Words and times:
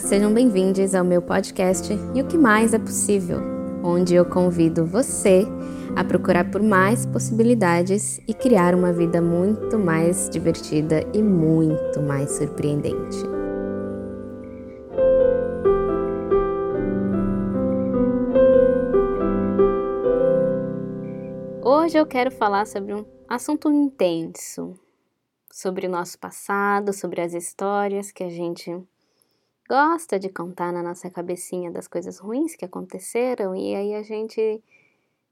Sejam 0.00 0.32
bem-vindos 0.32 0.94
ao 0.94 1.04
meu 1.04 1.20
podcast 1.20 1.92
E 2.14 2.22
o 2.22 2.26
que 2.26 2.38
mais 2.38 2.72
é 2.72 2.78
possível, 2.78 3.40
onde 3.82 4.14
eu 4.14 4.24
convido 4.24 4.86
você 4.86 5.42
a 5.96 6.04
procurar 6.04 6.48
por 6.50 6.62
mais 6.62 7.04
possibilidades 7.04 8.20
e 8.28 8.32
criar 8.32 8.76
uma 8.76 8.92
vida 8.92 9.20
muito 9.20 9.76
mais 9.76 10.30
divertida 10.30 11.02
e 11.12 11.20
muito 11.20 12.00
mais 12.00 12.30
surpreendente. 12.30 13.18
Hoje 21.60 21.98
eu 21.98 22.06
quero 22.06 22.30
falar 22.30 22.66
sobre 22.66 22.94
um 22.94 23.04
assunto 23.28 23.70
intenso, 23.72 24.74
sobre 25.50 25.88
o 25.88 25.90
nosso 25.90 26.18
passado, 26.20 26.92
sobre 26.92 27.20
as 27.20 27.34
histórias 27.34 28.12
que 28.12 28.22
a 28.22 28.28
gente 28.28 28.70
gosta 29.68 30.18
de 30.18 30.30
contar 30.30 30.72
na 30.72 30.82
nossa 30.82 31.10
cabecinha 31.10 31.70
das 31.70 31.86
coisas 31.86 32.18
ruins 32.18 32.56
que 32.56 32.64
aconteceram 32.64 33.54
e 33.54 33.74
aí 33.74 33.94
a 33.94 34.02
gente 34.02 34.62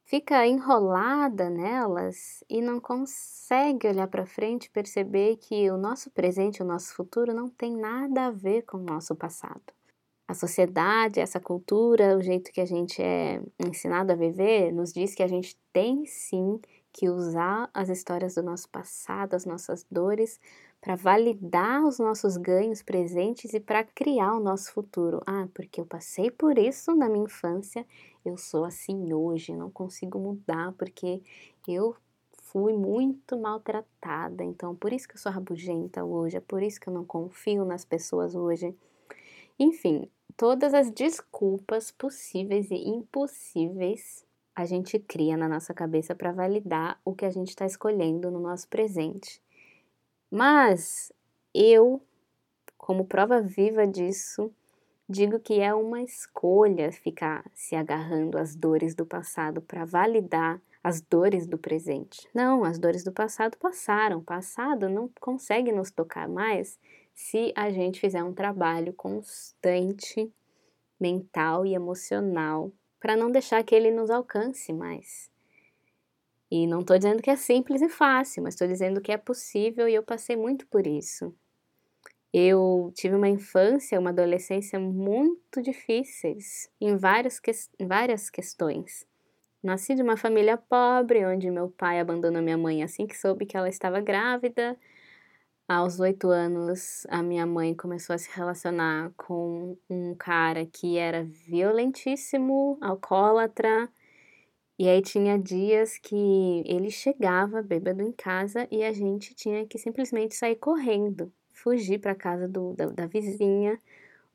fica 0.04 0.46
enrolada 0.46 1.48
nelas 1.48 2.44
e 2.48 2.60
não 2.60 2.78
consegue 2.78 3.88
olhar 3.88 4.06
para 4.08 4.26
frente 4.26 4.70
perceber 4.70 5.36
que 5.36 5.70
o 5.70 5.78
nosso 5.78 6.10
presente, 6.10 6.62
o 6.62 6.66
nosso 6.66 6.94
futuro 6.94 7.32
não 7.32 7.48
tem 7.48 7.74
nada 7.74 8.26
a 8.26 8.30
ver 8.30 8.62
com 8.62 8.76
o 8.76 8.82
nosso 8.82 9.16
passado. 9.16 9.62
A 10.28 10.34
sociedade, 10.34 11.20
essa 11.20 11.40
cultura, 11.40 12.16
o 12.16 12.22
jeito 12.22 12.52
que 12.52 12.60
a 12.60 12.66
gente 12.66 13.00
é 13.00 13.40
ensinado 13.58 14.12
a 14.12 14.16
viver, 14.16 14.72
nos 14.72 14.92
diz 14.92 15.14
que 15.14 15.22
a 15.22 15.28
gente 15.28 15.56
tem 15.72 16.04
sim 16.04 16.60
que 16.92 17.08
usar 17.08 17.70
as 17.72 17.88
histórias 17.88 18.34
do 18.34 18.42
nosso 18.42 18.68
passado, 18.68 19.34
as 19.34 19.44
nossas 19.44 19.86
dores, 19.90 20.40
para 20.86 20.94
validar 20.94 21.84
os 21.84 21.98
nossos 21.98 22.36
ganhos 22.36 22.80
presentes 22.80 23.52
e 23.52 23.58
para 23.58 23.82
criar 23.82 24.36
o 24.36 24.40
nosso 24.40 24.70
futuro. 24.70 25.20
Ah, 25.26 25.48
porque 25.52 25.80
eu 25.80 25.84
passei 25.84 26.30
por 26.30 26.56
isso 26.56 26.94
na 26.94 27.08
minha 27.08 27.24
infância, 27.24 27.84
eu 28.24 28.36
sou 28.36 28.64
assim 28.64 29.12
hoje, 29.12 29.52
não 29.52 29.68
consigo 29.68 30.16
mudar 30.16 30.72
porque 30.78 31.20
eu 31.66 31.96
fui 32.34 32.72
muito 32.72 33.36
maltratada, 33.36 34.44
então 34.44 34.76
por 34.76 34.92
isso 34.92 35.08
que 35.08 35.16
eu 35.16 35.18
sou 35.18 35.32
rabugenta 35.32 36.04
hoje, 36.04 36.36
é 36.36 36.40
por 36.40 36.62
isso 36.62 36.78
que 36.78 36.88
eu 36.88 36.94
não 36.94 37.04
confio 37.04 37.64
nas 37.64 37.84
pessoas 37.84 38.36
hoje. 38.36 38.72
Enfim, 39.58 40.08
todas 40.36 40.72
as 40.72 40.88
desculpas 40.88 41.90
possíveis 41.90 42.70
e 42.70 42.76
impossíveis 42.76 44.24
a 44.54 44.64
gente 44.64 45.00
cria 45.00 45.36
na 45.36 45.48
nossa 45.48 45.74
cabeça 45.74 46.14
para 46.14 46.30
validar 46.30 47.00
o 47.04 47.12
que 47.12 47.24
a 47.24 47.30
gente 47.30 47.48
está 47.48 47.66
escolhendo 47.66 48.30
no 48.30 48.38
nosso 48.38 48.68
presente. 48.68 49.44
Mas 50.30 51.12
eu, 51.54 52.02
como 52.76 53.06
prova 53.06 53.40
viva 53.40 53.86
disso, 53.86 54.52
digo 55.08 55.38
que 55.38 55.60
é 55.60 55.74
uma 55.74 56.02
escolha 56.02 56.90
ficar 56.92 57.44
se 57.54 57.76
agarrando 57.76 58.38
às 58.38 58.54
dores 58.54 58.94
do 58.94 59.06
passado 59.06 59.62
para 59.62 59.84
validar 59.84 60.60
as 60.82 61.00
dores 61.00 61.46
do 61.46 61.58
presente. 61.58 62.28
Não, 62.32 62.64
as 62.64 62.78
dores 62.78 63.02
do 63.02 63.12
passado 63.12 63.56
passaram. 63.58 64.18
O 64.18 64.24
passado 64.24 64.88
não 64.88 65.10
consegue 65.20 65.72
nos 65.72 65.90
tocar 65.90 66.28
mais 66.28 66.78
se 67.12 67.52
a 67.56 67.70
gente 67.70 67.98
fizer 67.98 68.22
um 68.22 68.32
trabalho 68.32 68.92
constante 68.92 70.32
mental 71.00 71.66
e 71.66 71.74
emocional 71.74 72.70
para 73.00 73.16
não 73.16 73.30
deixar 73.30 73.62
que 73.64 73.74
ele 73.74 73.90
nos 73.90 74.10
alcance 74.10 74.72
mais. 74.72 75.30
E 76.50 76.66
não 76.66 76.80
estou 76.80 76.96
dizendo 76.96 77.22
que 77.22 77.30
é 77.30 77.36
simples 77.36 77.82
e 77.82 77.88
fácil, 77.88 78.42
mas 78.42 78.54
estou 78.54 78.68
dizendo 78.68 79.00
que 79.00 79.12
é 79.12 79.16
possível 79.16 79.88
e 79.88 79.94
eu 79.94 80.02
passei 80.02 80.36
muito 80.36 80.66
por 80.68 80.86
isso. 80.86 81.34
Eu 82.32 82.92
tive 82.94 83.14
uma 83.14 83.28
infância, 83.28 83.98
uma 83.98 84.10
adolescência 84.10 84.78
muito 84.78 85.62
difíceis 85.62 86.68
em 86.80 86.96
várias, 86.96 87.40
que 87.40 87.50
em 87.78 87.86
várias 87.86 88.28
questões. 88.30 89.06
Nasci 89.62 89.94
de 89.94 90.02
uma 90.02 90.16
família 90.16 90.56
pobre, 90.56 91.24
onde 91.26 91.50
meu 91.50 91.70
pai 91.70 91.98
abandonou 91.98 92.42
minha 92.42 92.58
mãe 92.58 92.82
assim 92.82 93.06
que 93.06 93.16
soube 93.16 93.46
que 93.46 93.56
ela 93.56 93.68
estava 93.68 94.00
grávida. 94.00 94.78
Aos 95.68 95.98
oito 95.98 96.28
anos, 96.28 97.04
a 97.08 97.22
minha 97.22 97.44
mãe 97.44 97.74
começou 97.74 98.14
a 98.14 98.18
se 98.18 98.30
relacionar 98.32 99.10
com 99.16 99.76
um 99.90 100.14
cara 100.14 100.64
que 100.64 100.96
era 100.96 101.24
violentíssimo, 101.24 102.78
alcoólatra. 102.80 103.88
E 104.78 104.88
aí 104.88 105.00
tinha 105.00 105.38
dias 105.38 105.96
que 105.96 106.62
ele 106.66 106.90
chegava 106.90 107.62
bêbado 107.62 108.02
em 108.02 108.12
casa 108.12 108.68
e 108.70 108.84
a 108.84 108.92
gente 108.92 109.34
tinha 109.34 109.66
que 109.66 109.78
simplesmente 109.78 110.34
sair 110.34 110.56
correndo, 110.56 111.32
fugir 111.50 111.98
para 111.98 112.14
casa 112.14 112.46
do, 112.46 112.74
da, 112.74 112.86
da 112.86 113.06
vizinha 113.06 113.78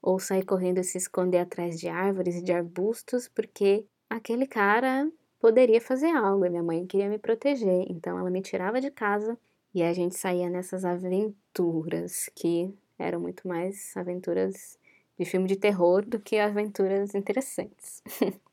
ou 0.01 0.19
sair 0.19 0.43
correndo 0.43 0.79
e 0.79 0.83
se 0.83 0.97
esconder 0.97 1.39
atrás 1.39 1.79
de 1.79 1.87
árvores 1.87 2.37
e 2.37 2.43
de 2.43 2.51
arbustos, 2.51 3.27
porque 3.27 3.85
aquele 4.09 4.47
cara 4.47 5.11
poderia 5.39 5.79
fazer 5.79 6.09
algo 6.09 6.45
e 6.45 6.49
minha 6.49 6.63
mãe 6.63 6.87
queria 6.87 7.07
me 7.09 7.19
proteger. 7.19 7.85
Então 7.89 8.17
ela 8.17 8.31
me 8.31 8.41
tirava 8.41 8.81
de 8.81 8.89
casa 8.89 9.37
e 9.75 9.83
a 9.83 9.93
gente 9.93 10.15
saía 10.15 10.49
nessas 10.49 10.83
aventuras 10.83 12.29
que 12.35 12.73
eram 12.97 13.19
muito 13.19 13.47
mais 13.47 13.95
aventuras 13.95 14.79
de 15.19 15.25
filme 15.25 15.47
de 15.47 15.55
terror 15.55 16.03
do 16.03 16.19
que 16.19 16.39
aventuras 16.39 17.13
interessantes. 17.13 18.01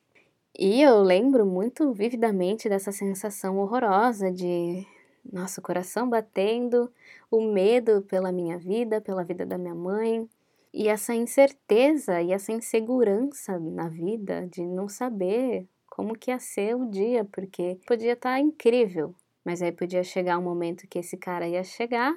e 0.56 0.82
eu 0.82 1.02
lembro 1.02 1.46
muito 1.46 1.92
vividamente 1.92 2.68
dessa 2.68 2.92
sensação 2.92 3.58
horrorosa 3.58 4.30
de 4.30 4.86
nosso 5.30 5.60
coração 5.60 6.08
batendo, 6.08 6.90
o 7.30 7.40
medo 7.40 8.02
pela 8.02 8.32
minha 8.32 8.58
vida, 8.58 9.00
pela 9.00 9.24
vida 9.24 9.44
da 9.44 9.58
minha 9.58 9.74
mãe, 9.74 10.28
e 10.72 10.88
essa 10.88 11.14
incerteza 11.14 12.20
e 12.22 12.32
essa 12.32 12.52
insegurança 12.52 13.58
na 13.58 13.88
vida 13.88 14.46
de 14.46 14.66
não 14.66 14.88
saber 14.88 15.66
como 15.88 16.16
que 16.16 16.30
ia 16.30 16.38
ser 16.38 16.76
o 16.76 16.86
dia, 16.86 17.24
porque 17.24 17.78
podia 17.86 18.12
estar 18.12 18.34
tá 18.34 18.40
incrível, 18.40 19.14
mas 19.44 19.62
aí 19.62 19.72
podia 19.72 20.02
chegar 20.02 20.38
um 20.38 20.42
momento 20.42 20.86
que 20.86 20.98
esse 20.98 21.16
cara 21.16 21.48
ia 21.48 21.64
chegar 21.64 22.14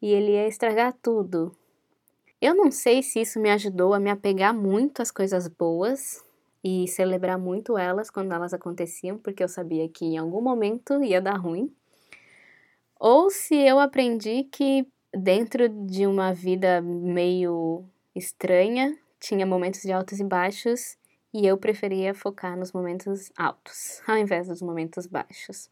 e 0.00 0.08
ele 0.08 0.32
ia 0.32 0.48
estragar 0.48 0.94
tudo. 1.02 1.54
Eu 2.40 2.54
não 2.54 2.70
sei 2.70 3.02
se 3.02 3.20
isso 3.20 3.38
me 3.38 3.50
ajudou 3.50 3.92
a 3.92 4.00
me 4.00 4.10
apegar 4.10 4.54
muito 4.54 5.02
às 5.02 5.10
coisas 5.10 5.46
boas 5.46 6.24
e 6.62 6.86
celebrar 6.88 7.38
muito 7.38 7.78
elas 7.78 8.10
quando 8.10 8.32
elas 8.32 8.52
aconteciam, 8.52 9.18
porque 9.18 9.42
eu 9.42 9.48
sabia 9.48 9.88
que 9.88 10.04
em 10.04 10.18
algum 10.18 10.40
momento 10.40 11.02
ia 11.02 11.20
dar 11.20 11.36
ruim. 11.36 11.74
Ou 12.98 13.30
se 13.30 13.54
eu 13.54 13.78
aprendi 13.78 14.44
que 14.44 14.86
dentro 15.12 15.68
de 15.68 16.06
uma 16.06 16.32
vida 16.32 16.82
meio 16.82 17.84
estranha, 18.14 18.96
tinha 19.18 19.46
momentos 19.46 19.82
de 19.82 19.92
altos 19.92 20.20
e 20.20 20.24
baixos, 20.24 20.98
e 21.32 21.46
eu 21.46 21.56
preferia 21.56 22.12
focar 22.12 22.58
nos 22.58 22.72
momentos 22.72 23.30
altos, 23.36 24.02
ao 24.06 24.18
invés 24.18 24.48
dos 24.48 24.60
momentos 24.60 25.06
baixos. 25.06 25.70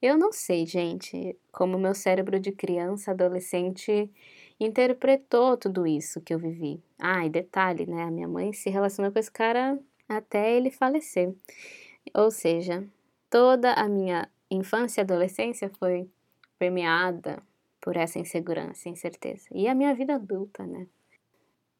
Eu 0.00 0.18
não 0.18 0.32
sei, 0.32 0.66
gente, 0.66 1.36
como 1.50 1.78
meu 1.78 1.94
cérebro 1.94 2.38
de 2.38 2.52
criança, 2.52 3.10
adolescente 3.10 4.10
interpretou 4.60 5.56
tudo 5.56 5.86
isso 5.86 6.20
que 6.20 6.34
eu 6.34 6.38
vivi. 6.38 6.82
Ah, 6.98 7.24
e 7.24 7.30
detalhe, 7.30 7.86
né? 7.86 8.02
A 8.02 8.10
minha 8.10 8.28
mãe 8.28 8.52
se 8.52 8.68
relacionou 8.68 9.10
com 9.10 9.18
esse 9.18 9.30
cara 9.30 9.78
até 10.08 10.56
ele 10.56 10.70
falecer. 10.70 11.34
Ou 12.14 12.30
seja, 12.30 12.86
toda 13.30 13.72
a 13.72 13.88
minha 13.88 14.28
infância 14.50 15.00
e 15.00 15.02
adolescência 15.02 15.70
foi 15.78 16.08
permeada 16.58 17.42
por 17.80 17.96
essa 17.96 18.18
insegurança, 18.18 18.88
incerteza. 18.88 19.46
E 19.52 19.68
a 19.68 19.74
minha 19.74 19.94
vida 19.94 20.14
adulta, 20.14 20.66
né? 20.66 20.86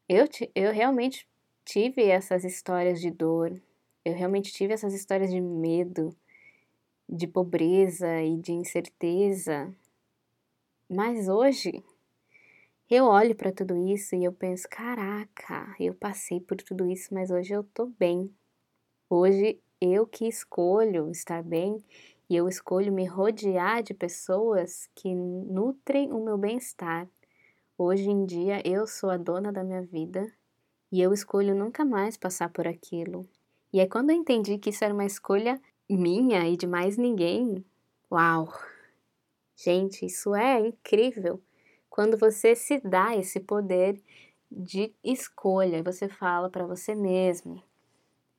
Eu, 0.09 0.29
eu 0.55 0.73
realmente 0.73 1.27
tive 1.65 2.03
essas 2.03 2.45
histórias 2.45 3.01
de 3.01 3.11
dor, 3.11 3.59
eu 4.05 4.15
realmente 4.15 4.53
tive 4.53 4.75
essas 4.75 4.93
histórias 4.93 5.31
de 5.31 5.41
medo, 5.41 6.15
de 7.09 7.27
pobreza 7.27 8.23
e 8.23 8.37
de 8.37 8.53
incerteza. 8.53 9.75
Mas 10.89 11.29
hoje 11.29 11.83
eu 12.91 13.07
olho 13.07 13.35
para 13.35 13.53
tudo 13.53 13.77
isso 13.77 14.15
e 14.15 14.25
eu 14.25 14.33
penso: 14.33 14.69
caraca, 14.69 15.75
eu 15.81 15.95
passei 15.95 16.41
por 16.41 16.57
tudo 16.59 16.89
isso, 16.91 17.13
mas 17.15 17.31
hoje 17.31 17.55
eu 17.55 17.65
tô 17.65 17.87
bem. 17.87 18.31
Hoje 19.09 19.61
eu 19.81 20.07
que 20.07 20.27
escolho 20.27 21.11
estar 21.11 21.43
bem 21.43 21.83
e 22.29 22.37
eu 22.37 22.49
escolho 22.49 22.93
me 22.93 23.07
rodear 23.07 23.83
de 23.83 23.95
pessoas 23.95 24.89
que 24.95 25.15
nutrem 25.15 26.13
o 26.13 26.25
meu 26.25 26.39
bem-estar. 26.39 27.09
Hoje 27.77 28.09
em 28.11 28.25
dia 28.25 28.63
eu 28.67 28.87
sou 28.87 29.11
a 29.11 29.17
dona 29.17 29.53
da 29.53 29.65
minha 29.65 29.83
vida 29.83 30.31
e 30.93 31.01
eu 31.01 31.13
escolho 31.13 31.55
nunca 31.55 31.85
mais 31.85 32.17
passar 32.17 32.49
por 32.51 32.67
aquilo. 32.67 33.29
E 33.73 33.81
é 33.81 33.87
quando 33.87 34.11
eu 34.11 34.17
entendi 34.17 34.59
que 34.59 34.71
isso 34.71 34.85
era 34.85 34.95
uma 34.95 35.05
escolha 35.05 35.61
minha 35.89 36.49
e 36.49 36.57
de 36.57 36.67
mais 36.67 36.97
ninguém. 36.97 37.65
Uau! 38.11 38.53
Gente, 39.57 40.07
isso 40.07 40.35
é 40.35 40.61
incrível. 40.61 41.43
Quando 41.95 42.17
você 42.19 42.57
se 42.57 42.81
dá 42.81 43.15
esse 43.15 43.39
poder 43.39 44.03
de 44.51 44.93
escolha, 45.05 45.81
você 45.81 46.09
fala 46.09 46.51
para 46.51 46.67
você 46.67 46.93
mesmo: 46.93 47.63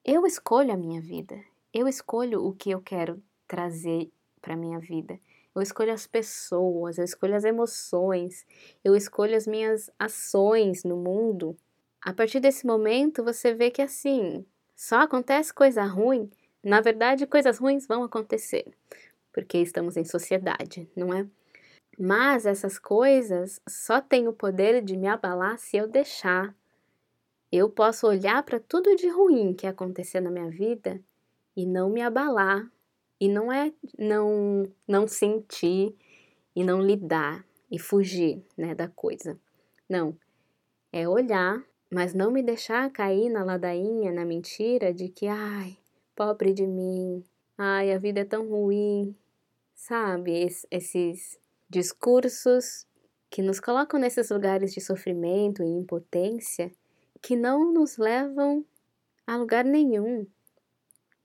eu 0.04 0.26
escolho 0.28 0.74
a 0.74 0.78
minha 0.78 1.00
vida. 1.00 1.42
Eu 1.74 1.88
escolho 1.88 2.46
o 2.46 2.54
que 2.54 2.72
eu 2.72 2.82
quero 2.82 3.24
trazer 3.48 4.12
para 4.42 4.58
minha 4.58 4.78
vida. 4.78 5.18
Eu 5.56 5.62
escolho 5.62 5.94
as 5.94 6.06
pessoas, 6.06 6.98
eu 6.98 7.06
escolho 7.06 7.34
as 7.34 7.46
emoções, 7.46 8.46
eu 8.84 8.94
escolho 8.94 9.38
as 9.38 9.48
minhas 9.48 9.90
ações 9.98 10.84
no 10.84 10.98
mundo 10.98 11.56
A 12.02 12.14
partir 12.14 12.42
desse 12.42 12.68
momento, 12.68 13.24
você 13.24 13.54
vê 13.54 13.72
que 13.72 13.82
assim, 13.82 14.46
só 14.76 15.02
acontece 15.04 15.54
coisa 15.54 15.84
ruim. 15.86 16.30
Na 16.64 16.82
verdade, 16.82 17.26
coisas 17.28 17.58
ruins 17.60 17.88
vão 17.88 18.04
acontecer, 18.04 18.66
porque 19.34 19.60
estamos 19.60 19.98
em 19.98 20.06
sociedade, 20.06 20.90
não 20.96 21.14
é? 21.14 21.28
Mas 21.98 22.46
essas 22.46 22.78
coisas 22.78 23.62
só 23.68 24.02
têm 24.02 24.28
o 24.28 24.34
poder 24.34 24.82
de 24.82 24.98
me 24.98 25.08
abalar 25.08 25.58
se 25.58 25.78
eu 25.78 25.88
deixar. 25.88 26.54
Eu 27.52 27.70
posso 27.70 28.06
olhar 28.06 28.44
para 28.44 28.60
tudo 28.60 28.96
de 28.96 29.08
ruim 29.08 29.54
que 29.54 29.66
acontecer 29.66 30.20
na 30.20 30.30
minha 30.30 30.50
vida 30.50 31.02
e 31.56 31.66
não 31.66 31.90
me 31.90 32.02
abalar. 32.02 32.70
E 33.20 33.30
não 33.30 33.52
é 33.52 33.72
não 33.98 34.64
não 34.86 35.08
sentir 35.08 35.96
e 36.54 36.64
não 36.64 36.82
lidar 36.82 37.46
e 37.72 37.80
fugir, 37.80 38.44
né, 38.58 38.76
da 38.76 38.90
coisa. 38.90 39.40
Não. 39.88 40.18
É 40.92 41.08
olhar, 41.08 41.64
mas 41.92 42.14
não 42.14 42.32
me 42.32 42.44
deixar 42.44 42.90
cair 42.92 43.30
na 43.30 43.44
ladainha, 43.44 44.12
na 44.12 44.26
mentira 44.26 44.94
de 44.94 45.10
que, 45.10 45.28
ai, 45.28 45.78
pobre 46.16 46.54
de 46.54 46.66
mim. 46.68 47.24
Ai, 47.58 47.94
a 47.94 47.98
vida 47.98 48.22
é 48.22 48.26
tão 48.26 48.48
ruim. 48.48 49.16
Sabe, 49.74 50.48
esses 50.72 51.40
discursos 51.70 52.86
que 53.30 53.42
nos 53.42 53.60
colocam 53.60 54.00
nesses 54.00 54.30
lugares 54.30 54.74
de 54.74 54.82
sofrimento 54.82 55.64
e 55.64 55.68
impotência 55.68 56.72
que 57.22 57.36
não 57.36 57.74
nos 57.74 57.98
levam 57.98 58.64
a 59.26 59.36
lugar 59.36 59.66
nenhum. 59.66 60.28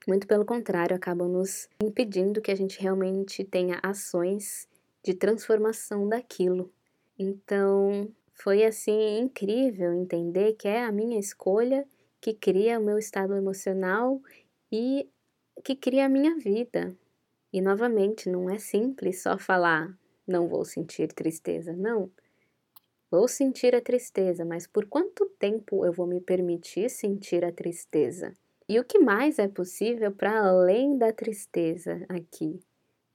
Muito 0.07 0.25
pelo 0.25 0.43
contrário, 0.45 0.95
acabam 0.95 1.29
nos 1.29 1.69
impedindo 1.81 2.41
que 2.41 2.51
a 2.51 2.55
gente 2.55 2.81
realmente 2.81 3.43
tenha 3.43 3.79
ações 3.83 4.67
de 5.03 5.13
transformação 5.13 6.09
daquilo. 6.09 6.73
Então, 7.17 8.09
foi 8.33 8.65
assim 8.65 9.19
incrível 9.19 9.93
entender 9.93 10.53
que 10.53 10.67
é 10.67 10.83
a 10.83 10.91
minha 10.91 11.19
escolha 11.19 11.87
que 12.19 12.33
cria 12.33 12.79
o 12.79 12.83
meu 12.83 12.97
estado 12.97 13.35
emocional 13.35 14.19
e 14.71 15.07
que 15.63 15.75
cria 15.75 16.07
a 16.07 16.09
minha 16.09 16.35
vida. 16.35 16.95
E 17.53 17.61
novamente, 17.61 18.27
não 18.27 18.49
é 18.49 18.57
simples 18.57 19.21
só 19.21 19.37
falar 19.37 19.95
não 20.31 20.47
vou 20.47 20.65
sentir 20.65 21.13
tristeza. 21.13 21.73
Não. 21.73 22.09
Vou 23.11 23.27
sentir 23.27 23.75
a 23.75 23.81
tristeza, 23.81 24.45
mas 24.45 24.65
por 24.65 24.85
quanto 24.85 25.25
tempo 25.37 25.85
eu 25.85 25.91
vou 25.91 26.07
me 26.07 26.21
permitir 26.21 26.89
sentir 26.89 27.43
a 27.43 27.51
tristeza? 27.51 28.33
E 28.69 28.79
o 28.79 28.85
que 28.85 28.99
mais 28.99 29.37
é 29.37 29.49
possível 29.49 30.13
para 30.13 30.47
além 30.47 30.97
da 30.97 31.11
tristeza 31.11 32.05
aqui? 32.07 32.59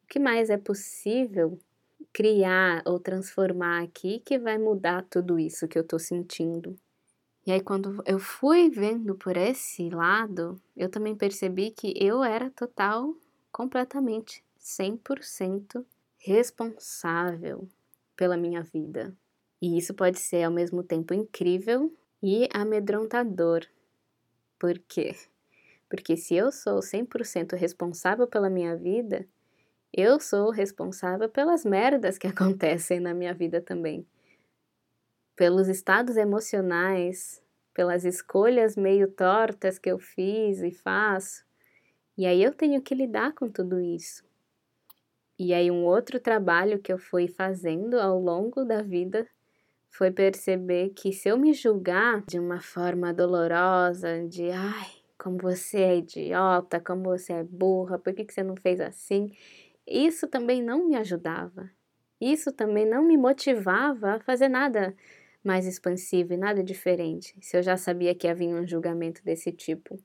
O 0.04 0.06
que 0.06 0.18
mais 0.18 0.50
é 0.50 0.58
possível 0.58 1.58
criar 2.12 2.82
ou 2.84 3.00
transformar 3.00 3.82
aqui 3.82 4.20
que 4.20 4.38
vai 4.38 4.58
mudar 4.58 5.06
tudo 5.08 5.38
isso 5.38 5.66
que 5.66 5.78
eu 5.78 5.82
estou 5.82 5.98
sentindo? 5.98 6.76
E 7.46 7.52
aí, 7.52 7.60
quando 7.60 8.02
eu 8.04 8.18
fui 8.18 8.68
vendo 8.68 9.14
por 9.14 9.36
esse 9.36 9.88
lado, 9.88 10.60
eu 10.76 10.90
também 10.90 11.14
percebi 11.14 11.70
que 11.70 11.94
eu 11.96 12.22
era 12.22 12.50
total, 12.50 13.14
completamente, 13.50 14.44
100% 14.58 15.86
responsável 16.26 17.68
pela 18.16 18.36
minha 18.36 18.60
vida. 18.60 19.16
E 19.62 19.78
isso 19.78 19.94
pode 19.94 20.18
ser 20.18 20.42
ao 20.42 20.50
mesmo 20.50 20.82
tempo 20.82 21.14
incrível 21.14 21.96
e 22.20 22.48
amedrontador. 22.52 23.64
Por 24.58 24.76
quê? 24.88 25.14
Porque 25.88 26.16
se 26.16 26.34
eu 26.34 26.50
sou 26.50 26.80
100% 26.80 27.54
responsável 27.54 28.26
pela 28.26 28.50
minha 28.50 28.76
vida, 28.76 29.24
eu 29.92 30.18
sou 30.18 30.50
responsável 30.50 31.28
pelas 31.28 31.64
merdas 31.64 32.18
que 32.18 32.26
acontecem 32.26 32.98
na 32.98 33.14
minha 33.14 33.32
vida 33.32 33.60
também. 33.60 34.04
Pelos 35.36 35.68
estados 35.68 36.16
emocionais, 36.16 37.40
pelas 37.72 38.04
escolhas 38.04 38.74
meio 38.74 39.06
tortas 39.06 39.78
que 39.78 39.88
eu 39.88 39.98
fiz 40.00 40.60
e 40.60 40.72
faço. 40.72 41.44
E 42.18 42.26
aí 42.26 42.42
eu 42.42 42.52
tenho 42.52 42.82
que 42.82 42.96
lidar 42.96 43.32
com 43.32 43.48
tudo 43.48 43.78
isso. 43.78 44.25
E 45.38 45.52
aí, 45.52 45.70
um 45.70 45.84
outro 45.84 46.18
trabalho 46.18 46.78
que 46.78 46.92
eu 46.92 46.98
fui 46.98 47.28
fazendo 47.28 48.00
ao 48.00 48.18
longo 48.18 48.64
da 48.64 48.82
vida 48.82 49.28
foi 49.90 50.10
perceber 50.10 50.90
que 50.90 51.12
se 51.12 51.28
eu 51.28 51.38
me 51.38 51.52
julgar 51.52 52.22
de 52.26 52.38
uma 52.38 52.60
forma 52.60 53.12
dolorosa, 53.12 54.26
de 54.26 54.50
ai, 54.50 54.90
como 55.18 55.38
você 55.38 55.78
é 55.78 55.96
idiota, 55.98 56.80
como 56.80 57.04
você 57.04 57.34
é 57.34 57.44
burra, 57.44 57.98
por 57.98 58.14
que, 58.14 58.24
que 58.24 58.32
você 58.32 58.42
não 58.42 58.56
fez 58.56 58.80
assim? 58.80 59.30
Isso 59.86 60.26
também 60.26 60.62
não 60.62 60.86
me 60.86 60.96
ajudava. 60.96 61.70
Isso 62.20 62.50
também 62.52 62.86
não 62.86 63.02
me 63.02 63.16
motivava 63.16 64.12
a 64.12 64.20
fazer 64.20 64.48
nada 64.48 64.94
mais 65.44 65.66
expansivo 65.66 66.32
e 66.32 66.36
nada 66.36 66.62
diferente, 66.62 67.34
se 67.40 67.56
eu 67.56 67.62
já 67.62 67.76
sabia 67.76 68.14
que 68.14 68.26
havia 68.26 68.48
um 68.48 68.66
julgamento 68.66 69.22
desse 69.24 69.52
tipo. 69.52 69.98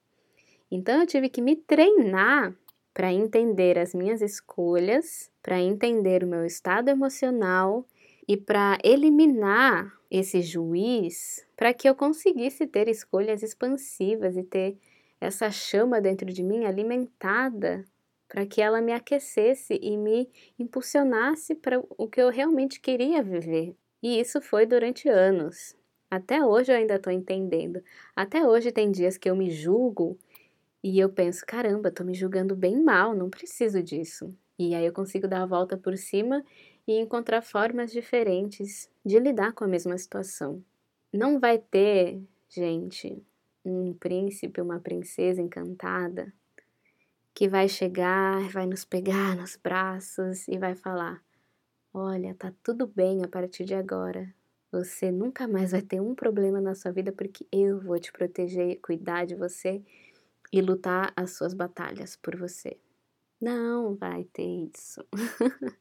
Então 0.70 1.02
eu 1.02 1.08
tive 1.08 1.30
que 1.30 1.42
me 1.42 1.56
treinar 1.56 2.56
para 2.94 3.12
entender 3.12 3.78
as 3.78 3.94
minhas 3.94 4.22
escolhas, 4.22 5.32
para 5.42 5.60
entender 5.60 6.24
o 6.24 6.28
meu 6.28 6.46
estado 6.46 6.90
emocional 6.90 7.86
e 8.28 8.38
para 8.38 8.78
eliminar 8.84 9.92
esse 10.10 10.42
juiz, 10.42 11.46
para 11.56 11.74
que 11.74 11.88
eu 11.88 11.96
conseguisse 11.96 12.68
ter 12.68 12.88
escolhas 12.88 13.42
expansivas 13.42 14.36
e 14.36 14.44
ter 14.44 14.78
essa 15.20 15.50
chama 15.50 16.02
dentro 16.02 16.32
de 16.32 16.44
mim 16.44 16.66
alimentada, 16.66 17.86
para 18.28 18.46
que 18.46 18.62
ela 18.62 18.82
me 18.82 18.92
aquecesse 18.92 19.80
e 19.82 19.96
me 19.96 20.30
impulsionasse 20.58 21.56
para 21.56 21.82
o 21.98 22.08
que 22.08 22.22
eu 22.22 22.30
realmente 22.30 22.80
queria 22.80 23.22
viver. 23.22 23.76
E 24.02 24.20
isso 24.20 24.42
foi 24.42 24.66
durante 24.66 25.08
anos. 25.08 25.76
Até 26.10 26.44
hoje 26.44 26.72
eu 26.72 26.76
ainda 26.76 26.96
estou 26.96 27.14
entendendo. 27.14 27.82
Até 28.16 28.46
hoje 28.46 28.72
tem 28.72 28.92
dias 28.92 29.18
que 29.18 29.30
eu 29.30 29.36
me 29.36 29.50
julgo 29.50 30.18
e 30.84 31.00
eu 31.00 31.10
penso, 31.10 31.46
caramba, 31.46 31.92
tô 31.92 32.04
me 32.04 32.14
julgando 32.14 32.56
bem 32.56 32.82
mal, 32.84 33.16
não 33.16 33.30
preciso 33.30 33.84
disso. 33.84 34.36
E 34.58 34.74
aí 34.74 34.86
eu 34.86 34.94
consigo 34.94 35.28
dar 35.28 35.44
a 35.44 35.46
volta 35.46 35.78
por 35.78 35.96
cima 35.98 36.44
e 36.88 37.00
encontrar 37.00 37.42
formas 37.42 37.92
diferentes 37.92 38.90
de 39.06 39.20
lidar 39.20 39.54
com 39.54 39.64
a 39.64 39.68
mesma 39.68 39.98
situação. 39.98 40.64
Não 41.14 41.40
vai 41.40 41.60
ter, 41.60 42.22
gente, 42.50 43.24
um 43.64 43.94
príncipe, 43.94 44.62
uma 44.62 44.80
princesa 44.80 45.42
encantada 45.42 46.34
que 47.34 47.48
vai 47.48 47.68
chegar, 47.68 48.50
vai 48.50 48.66
nos 48.66 48.84
pegar 48.84 49.36
nos 49.36 49.56
braços 49.56 50.48
e 50.48 50.58
vai 50.58 50.76
falar: 50.76 51.24
Olha, 51.94 52.36
tá 52.36 52.54
tudo 52.64 52.88
bem 52.88 53.24
a 53.24 53.28
partir 53.28 53.66
de 53.66 53.74
agora. 53.74 54.34
Você 54.72 55.12
nunca 55.12 55.48
mais 55.48 55.72
vai 55.72 55.82
ter 55.82 56.00
um 56.00 56.16
problema 56.16 56.62
na 56.62 56.74
sua 56.74 56.92
vida 56.92 57.12
porque 57.12 57.46
eu 57.52 57.80
vou 57.82 58.00
te 58.00 58.12
proteger 58.12 58.70
e 58.70 58.76
cuidar 58.78 59.26
de 59.26 59.36
você 59.36 59.84
e 60.52 60.62
lutar 60.62 61.14
as 61.16 61.32
suas 61.32 61.54
batalhas 61.54 62.16
por 62.16 62.36
você. 62.36 62.78
Não 63.40 63.96
vai 63.96 64.26
ter 64.26 64.44
isso. 64.44 65.04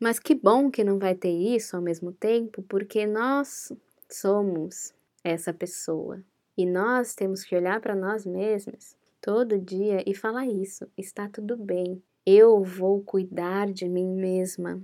Mas 0.00 0.18
que 0.18 0.34
bom 0.34 0.70
que 0.70 0.84
não 0.84 0.98
vai 0.98 1.14
ter 1.14 1.30
isso 1.30 1.76
ao 1.76 1.82
mesmo 1.82 2.12
tempo, 2.12 2.62
porque 2.62 3.06
nós 3.06 3.72
somos 4.08 4.94
essa 5.24 5.52
pessoa. 5.52 6.22
E 6.56 6.64
nós 6.64 7.14
temos 7.14 7.44
que 7.44 7.56
olhar 7.56 7.80
para 7.80 7.94
nós 7.94 8.24
mesmos 8.24 8.96
todo 9.20 9.58
dia 9.58 10.02
e 10.06 10.14
falar 10.14 10.46
isso: 10.46 10.88
está 10.96 11.28
tudo 11.28 11.56
bem. 11.56 12.02
Eu 12.24 12.62
vou 12.62 13.02
cuidar 13.02 13.72
de 13.72 13.88
mim 13.88 14.06
mesma. 14.14 14.80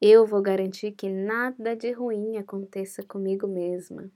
Eu 0.00 0.26
vou 0.26 0.42
garantir 0.42 0.92
que 0.92 1.08
nada 1.08 1.76
de 1.76 1.92
ruim 1.92 2.36
aconteça 2.36 3.02
comigo 3.02 3.46
mesma 3.46 4.10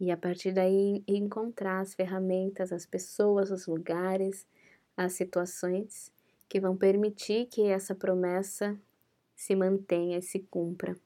e 0.00 0.10
a 0.10 0.16
partir 0.16 0.52
daí 0.52 1.02
encontrar 1.06 1.80
as 1.80 1.94
ferramentas, 1.94 2.72
as 2.72 2.86
pessoas, 2.86 3.50
os 3.50 3.66
lugares, 3.66 4.46
as 4.96 5.12
situações 5.14 6.12
que 6.48 6.60
vão 6.60 6.76
permitir 6.76 7.46
que 7.46 7.62
essa 7.66 7.94
promessa 7.94 8.78
se 9.34 9.54
mantenha 9.54 10.18
e 10.18 10.22
se 10.22 10.40
cumpra. 10.40 10.96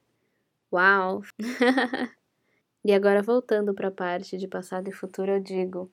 Uau! 0.73 1.23
e 2.85 2.93
agora 2.93 3.23
voltando 3.23 3.75
para 3.75 3.89
a 3.89 3.93
parte 3.93 4.37
de 4.37 4.47
passado 4.47 4.89
e 4.89 4.93
futuro, 4.93 5.33
eu 5.33 5.41
digo: 5.41 5.91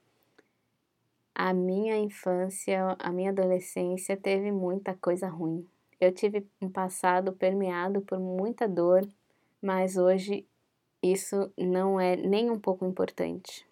a 1.34 1.54
minha 1.54 1.98
infância, 1.98 2.98
a 3.00 3.12
minha 3.12 3.32
adolescência 3.32 4.18
teve 4.18 4.52
muita 4.52 4.94
coisa 4.96 5.28
ruim. 5.28 5.66
Eu 6.00 6.14
tive 6.14 6.46
um 6.62 6.70
passado 6.70 7.34
permeado 7.34 8.02
por 8.02 8.20
muita 8.20 8.68
dor, 8.68 9.08
mas 9.62 9.98
hoje 9.98 10.46
isso 11.02 11.52
não 11.58 12.00
é 12.00 12.16
nem 12.16 12.50
um 12.50 12.60
pouco 12.60 12.86
importante. 12.86 13.66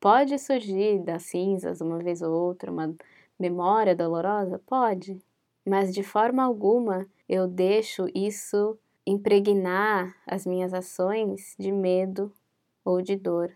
Pode 0.00 0.38
surgir 0.38 0.98
das 1.02 1.24
cinzas 1.24 1.80
uma 1.80 1.98
vez 1.98 2.20
ou 2.20 2.32
outra 2.32 2.70
uma 2.70 2.94
memória 3.38 3.96
dolorosa? 3.96 4.60
Pode, 4.66 5.18
mas 5.66 5.94
de 5.94 6.02
forma 6.02 6.42
alguma 6.42 7.06
eu 7.28 7.46
deixo 7.46 8.06
isso 8.14 8.78
impregnar 9.06 10.14
as 10.26 10.44
minhas 10.44 10.74
ações 10.74 11.54
de 11.58 11.72
medo 11.72 12.32
ou 12.84 13.00
de 13.00 13.16
dor. 13.16 13.50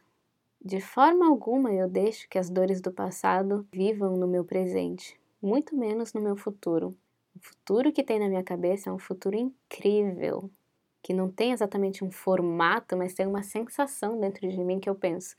De 0.65 0.81
forma 0.81 1.29
alguma 1.29 1.73
eu 1.73 1.89
deixo 1.89 2.29
que 2.29 2.39
as 2.39 2.51
dores 2.51 2.81
do 2.81 2.93
passado 2.93 3.67
vivam 3.73 4.17
no 4.17 4.27
meu 4.27 4.45
presente, 4.45 5.19
muito 5.41 5.77
menos 5.77 6.13
no 6.13 6.21
meu 6.21 6.37
futuro. 6.37 6.97
O 7.37 7.41
futuro 7.41 7.93
que 7.93 8.03
tem 8.03 8.19
na 8.19 8.29
minha 8.29 8.43
cabeça 8.43 8.91
é 8.91 8.93
um 8.93 8.99
futuro 8.99 9.37
incrível, 9.37 10.51
que 11.03 11.13
não 11.15 11.31
tem 11.31 11.53
exatamente 11.53 12.05
um 12.05 12.11
formato, 12.11 12.97
mas 12.97 13.15
tem 13.15 13.27
uma 13.27 13.43
sensação 13.43 14.19
dentro 14.19 14.49
de 14.49 14.59
mim 14.59 14.81
que 14.81 14.89
eu 14.89 14.95
penso. 14.95 15.37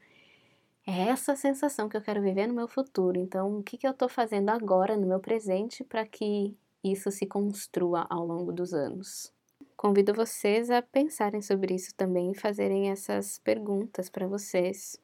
É 0.87 1.09
essa 1.09 1.35
sensação 1.35 1.87
que 1.87 1.95
eu 1.95 2.01
quero 2.01 2.21
viver 2.21 2.47
no 2.47 2.53
meu 2.53 2.67
futuro. 2.67 3.19
Então, 3.19 3.59
o 3.59 3.63
que, 3.63 3.77
que 3.77 3.85
eu 3.85 3.91
estou 3.91 4.09
fazendo 4.09 4.49
agora 4.49 4.97
no 4.97 5.05
meu 5.05 5.19
presente 5.19 5.83
para 5.83 6.05
que 6.05 6.57
isso 6.83 7.11
se 7.11 7.25
construa 7.25 8.07
ao 8.09 8.25
longo 8.25 8.51
dos 8.51 8.73
anos? 8.73 9.31
Convido 9.75 10.13
vocês 10.13 10.69
a 10.69 10.81
pensarem 10.81 11.41
sobre 11.41 11.75
isso 11.75 11.93
também 11.95 12.31
e 12.31 12.35
fazerem 12.35 12.89
essas 12.89 13.39
perguntas 13.39 14.09
para 14.09 14.27
vocês. 14.27 14.99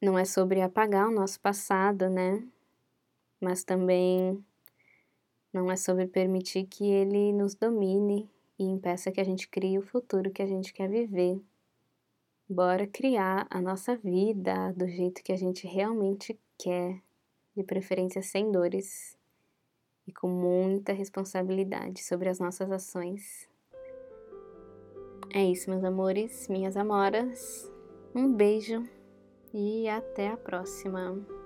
Não 0.00 0.18
é 0.18 0.24
sobre 0.24 0.60
apagar 0.60 1.08
o 1.08 1.14
nosso 1.14 1.38
passado, 1.38 2.10
né? 2.10 2.42
Mas 3.40 3.62
também 3.62 4.44
não 5.52 5.70
é 5.70 5.76
sobre 5.76 6.06
permitir 6.06 6.64
que 6.64 6.84
ele 6.84 7.32
nos 7.32 7.54
domine 7.54 8.30
e 8.58 8.64
impeça 8.64 9.12
que 9.12 9.20
a 9.20 9.24
gente 9.24 9.48
crie 9.48 9.78
o 9.78 9.82
futuro 9.82 10.30
que 10.30 10.42
a 10.42 10.46
gente 10.46 10.72
quer 10.72 10.88
viver. 10.88 11.40
Bora 12.48 12.86
criar 12.86 13.46
a 13.50 13.60
nossa 13.60 13.96
vida 13.96 14.72
do 14.72 14.86
jeito 14.88 15.22
que 15.22 15.32
a 15.32 15.36
gente 15.36 15.66
realmente 15.66 16.38
quer, 16.58 17.00
de 17.56 17.62
preferência 17.62 18.22
sem 18.22 18.50
dores 18.50 19.16
e 20.06 20.12
com 20.12 20.28
muita 20.28 20.92
responsabilidade 20.92 22.02
sobre 22.02 22.28
as 22.28 22.38
nossas 22.38 22.70
ações. 22.70 23.48
É 25.34 25.42
isso, 25.42 25.70
meus 25.70 25.84
amores, 25.84 26.48
minhas 26.48 26.76
amoras. 26.76 27.70
Um 28.14 28.32
beijo 28.32 28.86
e 29.54 29.88
até 29.88 30.28
a 30.28 30.36
próxima. 30.36 31.41